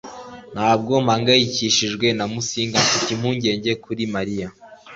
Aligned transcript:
Ntabwo 0.53 0.93
mpangayikishijwe 1.05 2.07
na 2.17 2.25
Musinga 2.33 2.77
Mfite 2.85 3.07
impungenge 3.15 3.71
kuri 3.83 4.03
Mariya 4.15 4.47